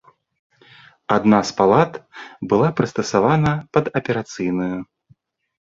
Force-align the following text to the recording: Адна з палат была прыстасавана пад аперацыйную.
Адна 1.15 1.41
з 1.49 1.53
палат 1.59 1.93
была 2.53 2.69
прыстасавана 2.79 3.53
пад 3.79 3.85
аперацыйную. 4.01 4.73